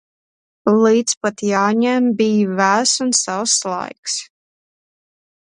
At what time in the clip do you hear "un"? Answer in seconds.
3.07-3.15